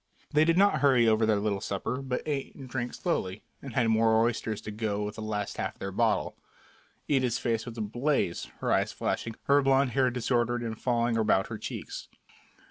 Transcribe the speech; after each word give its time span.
They 0.31 0.45
did 0.45 0.57
not 0.57 0.79
hurry 0.81 1.07
over 1.07 1.27
their 1.27 1.35
little 1.39 1.61
supper, 1.61 2.01
but 2.01 2.23
ate 2.25 2.55
and 2.55 2.67
drank 2.67 2.95
slowly, 2.95 3.43
and 3.61 3.75
had 3.75 3.87
more 3.89 4.19
oysters 4.19 4.59
to 4.61 4.71
go 4.71 5.03
with 5.03 5.13
the 5.13 5.21
last 5.21 5.57
half 5.57 5.75
of 5.75 5.79
their 5.79 5.91
bottle. 5.91 6.35
Ida's 7.07 7.37
face 7.37 7.67
was 7.67 7.77
ablaze, 7.77 8.45
her 8.61 8.71
eyes 8.71 8.91
flashing, 8.91 9.35
her 9.43 9.61
blond 9.61 9.91
hair 9.91 10.09
disordered 10.09 10.63
and 10.63 10.81
falling 10.81 11.17
about 11.17 11.49
her 11.49 11.59
cheeks. 11.59 12.07